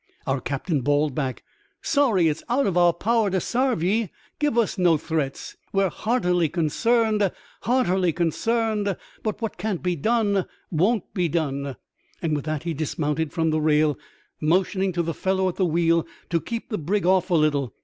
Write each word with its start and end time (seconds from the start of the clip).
Our 0.25 0.41
captain 0.41 0.81
bawled 0.81 1.13
back," 1.13 1.43
Sorry 1.93 2.27
it's 2.27 2.41
out 2.49 2.65
of 2.65 2.75
our 2.75 2.91
power 2.91 3.29
to 3.29 3.39
sarve 3.39 3.83
ye. 3.83 4.09
Give 4.39 4.57
us 4.57 4.79
no 4.79 4.97
threats. 4.97 5.57
We're 5.73 5.89
heartily 5.89 6.49
consamed, 6.49 7.31
heartily 7.61 8.11
consarned. 8.11 8.97
But 9.21 9.43
what 9.43 9.57
can't 9.59 9.83
be 9.83 9.95
done 9.95 10.47
wo7i't 10.73 11.03
be 11.13 11.29
done." 11.29 11.75
With 12.19 12.45
that 12.45 12.63
he 12.63 12.73
dismounted 12.73 13.31
from 13.31 13.51
the 13.51 13.61
rail, 13.61 13.95
motioning 14.41 14.91
to 14.93 15.03
the 15.03 15.13
fellow 15.13 15.47
at 15.47 15.57
the 15.57 15.65
wheel 15.67 16.07
to 16.31 16.41
keep 16.41 16.69
the 16.69 16.79
brig 16.79 17.05
off 17.05 17.29
a 17.29 17.35
little. 17.35 17.75